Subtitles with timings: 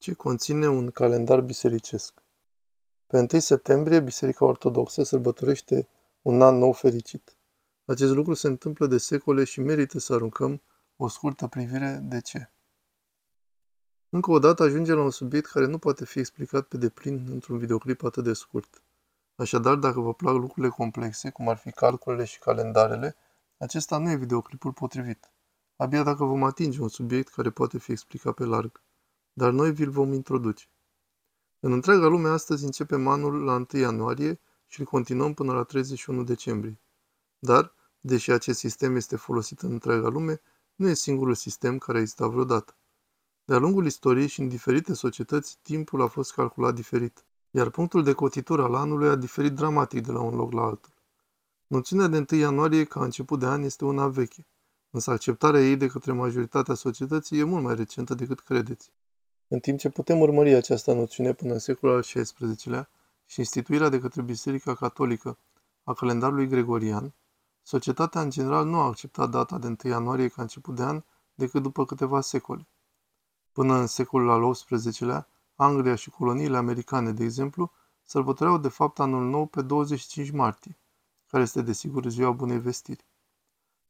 [0.00, 2.22] ce conține un calendar bisericesc.
[3.06, 5.88] Pe 1 septembrie, Biserica Ortodoxă sărbătorește
[6.22, 7.36] un an nou fericit.
[7.84, 10.62] Acest lucru se întâmplă de secole și merită să aruncăm
[10.96, 12.50] o scurtă privire de ce.
[14.08, 17.58] Încă o dată ajungem la un subiect care nu poate fi explicat pe deplin într-un
[17.58, 18.82] videoclip atât de scurt.
[19.34, 23.16] Așadar, dacă vă plac lucrurile complexe, cum ar fi calculele și calendarele,
[23.56, 25.30] acesta nu e videoclipul potrivit.
[25.76, 28.82] Abia dacă vom atinge un subiect care poate fi explicat pe larg
[29.40, 30.64] dar noi vi-l vom introduce.
[31.60, 36.24] În întreaga lume astăzi începem anul la 1 ianuarie și îl continuăm până la 31
[36.24, 36.80] decembrie.
[37.38, 40.40] Dar, deși acest sistem este folosit în întreaga lume,
[40.74, 42.76] nu e singurul sistem care a existat vreodată.
[43.44, 48.12] De-a lungul istoriei și în diferite societăți, timpul a fost calculat diferit, iar punctul de
[48.12, 50.92] cotitură al anului a diferit dramatic de la un loc la altul.
[51.66, 54.46] Noțiunea de 1 ianuarie ca început de an este una veche,
[54.90, 58.92] însă acceptarea ei de către majoritatea societății e mult mai recentă decât credeți.
[59.52, 62.88] În timp ce putem urmări această noțiune până în secolul al XVI-lea
[63.26, 65.38] și instituirea de către Biserica Catolică
[65.84, 67.14] a calendarului gregorian,
[67.62, 71.02] societatea în general nu a acceptat data de 1 ianuarie ca început de an
[71.34, 72.66] decât după câteva secole.
[73.52, 77.72] Până în secolul al XVIII-lea, Anglia și coloniile americane, de exemplu,
[78.04, 80.78] sărbătoreau de fapt anul nou pe 25 martie,
[81.26, 83.04] care este desigur ziua bunei vestiri.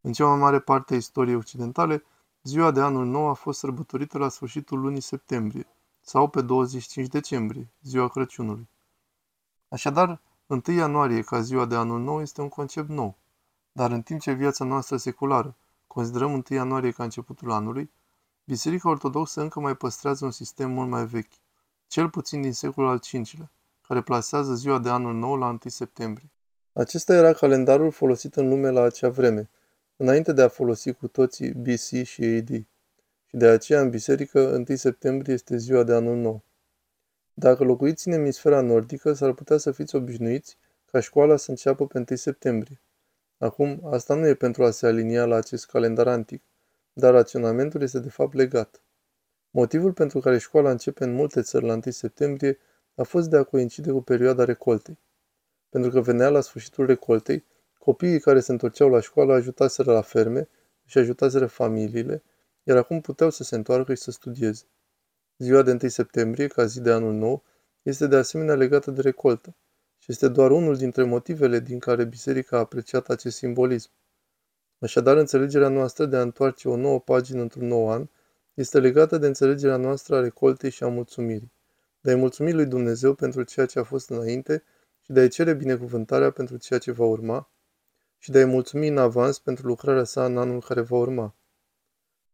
[0.00, 2.04] În cea mai mare parte a istoriei occidentale,
[2.42, 5.66] Ziua de anul nou a fost sărbătorită la sfârșitul lunii septembrie
[6.00, 8.68] sau pe 25 decembrie, ziua Crăciunului.
[9.68, 13.16] Așadar, 1 ianuarie ca ziua de anul nou este un concept nou,
[13.72, 17.90] dar în timp ce viața noastră seculară considerăm 1 ianuarie ca începutul anului,
[18.44, 21.32] Biserica Ortodoxă încă mai păstrează un sistem mult mai vechi,
[21.86, 26.30] cel puțin din secolul al V-lea, care plasează ziua de anul nou la 1 septembrie.
[26.72, 29.50] Acesta era calendarul folosit în lume la acea vreme,
[30.00, 32.48] înainte de a folosi cu toții BC și AD.
[33.26, 36.44] Și de aceea în biserică 1 septembrie este ziua de anul nou.
[37.34, 40.58] Dacă locuiți în emisfera nordică, s-ar putea să fiți obișnuiți
[40.90, 42.80] ca școala să înceapă pe 1 septembrie.
[43.38, 46.42] Acum, asta nu e pentru a se alinia la acest calendar antic,
[46.92, 48.82] dar raționamentul este de fapt legat.
[49.50, 52.58] Motivul pentru care școala începe în multe țări la 1 septembrie
[52.94, 54.98] a fost de a coincide cu perioada recoltei.
[55.68, 57.44] Pentru că venea la sfârșitul recoltei
[57.84, 60.48] Copiii care se întorceau la școală ajutaseră la ferme
[60.84, 62.22] și ajutaseră familiile,
[62.62, 64.64] iar acum puteau să se întoarcă și să studieze.
[65.38, 67.42] Ziua de 1 septembrie, ca zi de anul nou,
[67.82, 69.54] este de asemenea legată de recoltă
[69.98, 73.90] și este doar unul dintre motivele din care biserica a apreciat acest simbolism.
[74.78, 78.08] Așadar, înțelegerea noastră de a întoarce o nouă pagină într-un nou an
[78.54, 81.52] este legată de înțelegerea noastră a recoltei și a mulțumirii,
[82.00, 84.62] de a-i mulțumi lui Dumnezeu pentru ceea ce a fost înainte
[85.00, 87.50] și de a-i cere binecuvântarea pentru ceea ce va urma,
[88.22, 91.34] și de a-i mulțumi în avans pentru lucrarea sa în anul care va urma.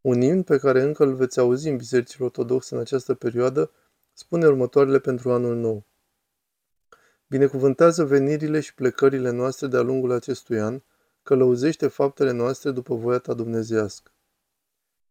[0.00, 3.70] Un imn pe care încă îl veți auzi în bisericile ortodoxe în această perioadă
[4.12, 5.86] spune următoarele pentru anul nou.
[7.26, 10.82] Binecuvântează venirile și plecările noastre de-a lungul acestui an,
[11.22, 14.12] călăuzește faptele noastre după voia ta dumnezească.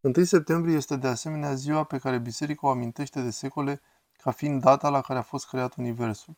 [0.02, 3.82] 1 septembrie este de asemenea ziua pe care biserica o amintește de secole
[4.18, 6.36] ca fiind data la care a fost creat Universul.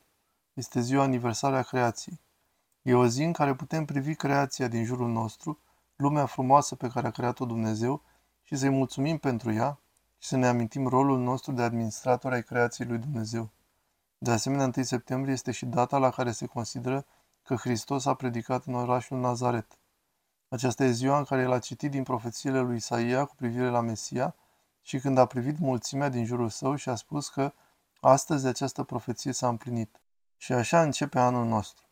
[0.54, 2.23] Este ziua aniversară a creației.
[2.86, 5.60] E o zi în care putem privi creația din jurul nostru,
[5.96, 8.02] lumea frumoasă pe care a creat-o Dumnezeu
[8.42, 9.80] și să-i mulțumim pentru ea
[10.18, 13.50] și să ne amintim rolul nostru de administrator ai creației lui Dumnezeu.
[14.18, 17.06] De asemenea, 1 septembrie este și data la care se consideră
[17.44, 19.78] că Hristos a predicat în orașul Nazaret.
[20.50, 23.82] Aceasta e ziua în care el a citit din profețiile lui Isaia cu privire la
[23.82, 24.36] Mesia
[24.82, 27.54] și când a privit mulțimea din jurul său și a spus că
[28.00, 30.02] astăzi această profeție s-a împlinit.
[30.38, 31.83] Și așa începe anul nostru.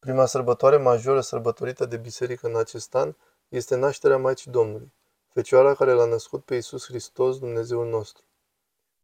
[0.00, 3.14] Prima sărbătoare majoră sărbătorită de biserică în acest an
[3.48, 4.92] este nașterea Maicii Domnului,
[5.28, 8.24] Fecioara care l-a născut pe Iisus Hristos, Dumnezeul nostru.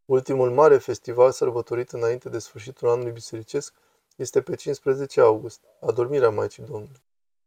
[0.04, 3.74] Ultimul mare festival sărbătorit înainte de sfârșitul anului bisericesc
[4.16, 7.02] este pe 15 august, adormirea Maicii Domnului.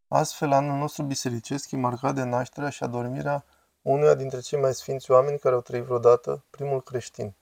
[0.08, 3.46] Astfel, anul nostru bisericesc e marcat de nașterea și adormirea
[3.82, 7.36] unuia dintre cei mai sfinți oameni care au trăit vreodată, primul creștin.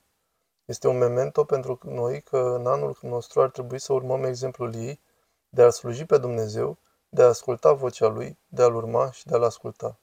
[0.64, 5.00] Este un memento pentru noi că în anul nostru ar trebui să urmăm exemplul ei
[5.48, 6.78] de a sluji pe Dumnezeu,
[7.08, 9.98] de a asculta vocea Lui, de a-L urma și de a-L asculta.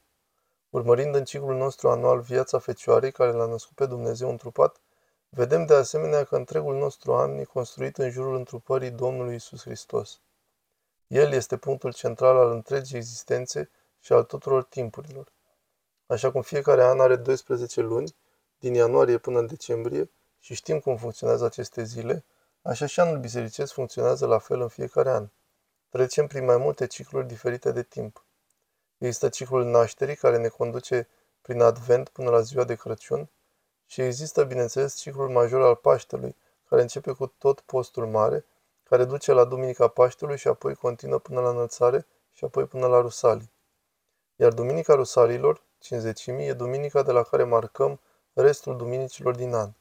[0.70, 4.82] Urmărind în ciclul nostru anual viața Fecioarei care l-a născut pe Dumnezeu întrupat,
[5.30, 10.20] vedem de asemenea că întregul nostru an e construit în jurul întrupării Domnului Isus Hristos.
[11.08, 13.70] El este punctul central al întregii existențe
[14.00, 15.32] și al tuturor timpurilor.
[16.06, 18.16] Așa cum fiecare an are 12 luni,
[18.60, 20.10] din ianuarie până în decembrie,
[20.40, 22.26] și știm cum funcționează aceste zile,
[22.66, 25.28] Așa și anul bisericesc funcționează la fel în fiecare an.
[25.96, 28.24] Trecem prin mai multe cicluri diferite de timp.
[28.98, 31.08] Există ciclul nașterii care ne conduce
[31.42, 33.30] prin advent până la ziua de Crăciun,
[33.86, 36.36] Și există, bineînțeles, ciclul major al Paștelui,
[36.70, 38.46] care începe cu tot postul mare,
[38.84, 43.02] care duce la Duminica Paștelui și apoi continuă până la înălțare și apoi până la
[43.02, 43.52] Rusalii.
[44.36, 48.00] Iar Duminica Rusalilor, cinzecimii, e duminica de la care marcăm
[48.34, 49.72] restul duminicilor din an.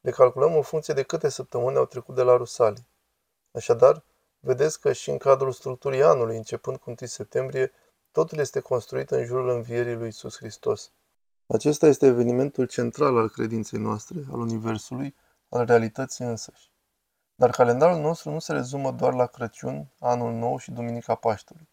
[0.00, 2.86] Le calculăm în funcție de câte săptămâni au trecut de la Rusalii.
[3.52, 4.02] Așadar,
[4.48, 7.72] vedeți că și în cadrul structurii anului, începând cu 1 septembrie,
[8.12, 10.92] totul este construit în jurul învierii lui Isus Hristos.
[11.46, 15.14] Acesta este evenimentul central al credinței noastre, al Universului,
[15.48, 16.70] al realității însăși.
[17.34, 21.68] Dar calendarul nostru nu se rezumă doar la Crăciun, Anul Nou și Duminica Paștelui.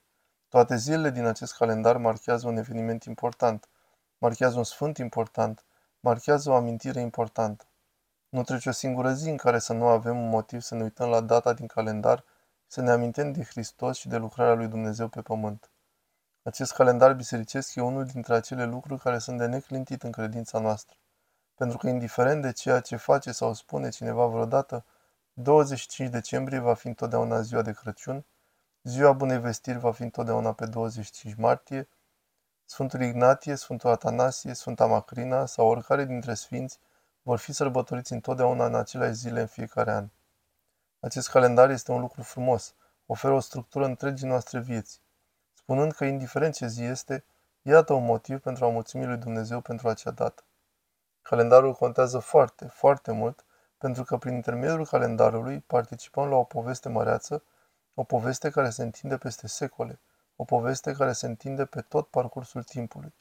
[0.49, 3.69] Toate zilele din acest calendar marchează un eveniment important,
[4.17, 5.65] marchează un sfânt important,
[5.99, 7.65] marchează o amintire importantă.
[8.29, 11.09] Nu trece o singură zi în care să nu avem un motiv să ne uităm
[11.09, 12.23] la data din calendar,
[12.67, 15.69] să ne amintim de Hristos și de lucrarea lui Dumnezeu pe pământ.
[16.43, 20.97] Acest calendar bisericesc e unul dintre acele lucruri care sunt de neclintit în credința noastră.
[21.55, 24.85] Pentru că, indiferent de ceea ce face sau spune cineva vreodată,
[25.33, 28.25] 25 decembrie va fi întotdeauna ziua de Crăciun,
[28.83, 31.89] ziua Bunei Vestiri va fi întotdeauna pe 25 martie,
[32.65, 36.79] Sfântul Ignatie, Sfântul Atanasie, Sfânta Macrina sau oricare dintre sfinți
[37.21, 40.09] vor fi sărbătoriți întotdeauna în aceleași zile în fiecare an.
[41.05, 42.73] Acest calendar este un lucru frumos,
[43.05, 45.01] oferă o structură întregii noastre vieți,
[45.53, 47.23] spunând că, indiferent ce zi este,
[47.61, 50.43] iată un motiv pentru a mulțumi lui Dumnezeu pentru acea dată.
[51.21, 53.45] Calendarul contează foarte, foarte mult,
[53.77, 57.43] pentru că prin intermediul calendarului participăm la o poveste măreață,
[57.93, 59.99] o poveste care se întinde peste secole,
[60.35, 63.13] o poveste care se întinde pe tot parcursul timpului.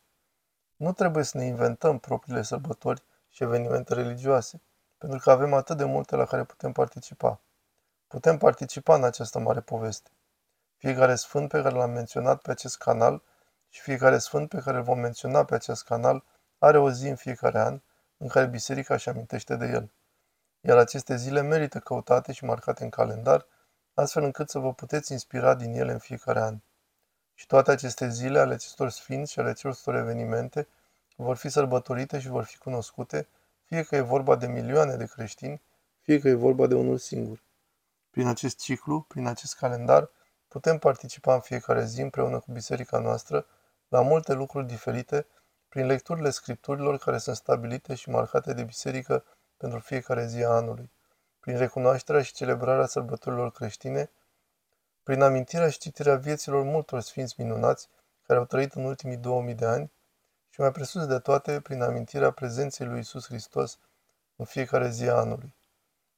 [0.76, 4.60] Nu trebuie să ne inventăm propriile sărbători și evenimente religioase,
[4.98, 7.40] pentru că avem atât de multe la care putem participa.
[8.14, 10.11] Putem participa în această mare poveste.
[10.76, 13.22] Fiecare sfânt pe care l-am menționat pe acest canal
[13.69, 16.25] și fiecare sfânt pe care îl vom menționa pe acest canal
[16.58, 17.81] are o zi în fiecare an
[18.16, 19.90] în care biserica își amintește de el.
[20.61, 23.46] Iar aceste zile merită căutate și marcate în calendar,
[23.94, 26.58] astfel încât să vă puteți inspira din ele în fiecare an.
[27.34, 30.69] Și toate aceste zile ale acestor sfinți și ale acestor evenimente
[31.16, 33.28] vor fi sărbătorite și vor fi cunoscute,
[33.64, 35.62] fie că e vorba de milioane de creștini,
[36.00, 37.43] fie că e vorba de unul singur.
[38.14, 40.11] Prin acest ciclu, prin acest calendar,
[40.49, 43.46] putem participa în fiecare zi împreună cu biserica noastră
[43.88, 45.26] la multe lucruri diferite,
[45.69, 49.25] prin lecturile scripturilor care sunt stabilite și marcate de biserică
[49.56, 50.90] pentru fiecare zi a anului,
[51.40, 54.11] prin recunoașterea și celebrarea sărbătorilor creștine,
[55.02, 57.88] prin amintirea și citirea vieților multor sfinți minunați
[58.26, 59.90] care au trăit în ultimii 2000 de ani
[60.50, 63.78] și mai presus de toate prin amintirea prezenței lui Isus Hristos
[64.37, 65.55] în fiecare zi a anului.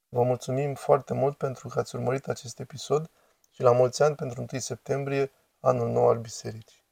[0.08, 3.10] Vă mulțumim foarte mult pentru că ați urmărit acest episod
[3.50, 6.85] și la mulți ani pentru 1 septembrie, anul nou al Bisericii.